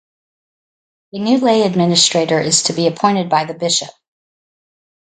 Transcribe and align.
A 1.13 1.19
new 1.19 1.37
lay 1.37 1.61
administrator 1.61 2.39
is 2.41 2.63
to 2.63 2.73
be 2.73 2.87
appointed 2.87 3.29
by 3.29 3.45
the 3.45 3.53
Bishop. 3.53 3.91